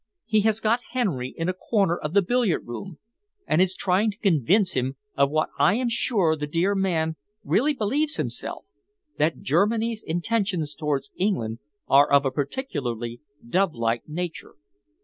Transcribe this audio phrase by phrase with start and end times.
[0.25, 2.97] He has got Henry in a corner of the billiard room
[3.45, 7.75] and is trying to convince him of what I am sure the dear man really
[7.75, 8.65] believes himself
[9.19, 14.55] that Germany's intentions towards England are of a particularly dove like nature.